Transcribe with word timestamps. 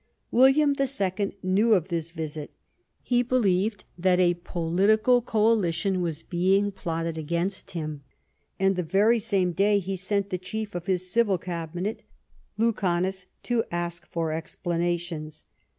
William 0.31 0.73
II 0.79 1.35
knew 1.43 1.75
of 1.75 1.89
this 1.89 2.09
visit; 2.09 2.49
he 3.03 3.21
believed 3.21 3.83
that 3.99 4.19
a 4.19 4.33
political 4.33 5.21
coalition 5.21 6.01
was 6.01 6.23
being 6.23 6.71
plotted 6.71 7.19
against 7.19 7.69
him 7.77 8.01
there, 8.59 8.65
and 8.67 8.75
the 8.75 8.81
very 8.81 9.19
same 9.19 9.51
day 9.51 9.77
he 9.77 9.95
sent 9.95 10.31
the 10.31 10.39
Chief 10.39 10.73
of 10.73 10.87
his 10.87 11.11
Civil 11.11 11.37
Cabinet, 11.37 12.03
Lucanus, 12.57 13.27
to 13.43 13.63
ask 13.69 14.07
for 14.07 14.31
explanations. 14.31 15.45